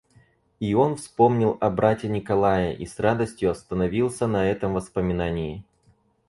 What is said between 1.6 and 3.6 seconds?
о брате Николае и с радостью